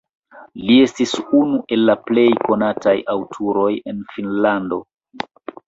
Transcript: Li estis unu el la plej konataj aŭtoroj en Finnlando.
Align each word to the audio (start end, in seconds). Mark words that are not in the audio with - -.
Li 0.69 0.77
estis 0.85 1.13
unu 1.39 1.59
el 1.77 1.83
la 1.91 1.97
plej 2.09 2.25
konataj 2.49 2.95
aŭtoroj 3.15 3.69
en 3.95 4.03
Finnlando. 4.17 4.85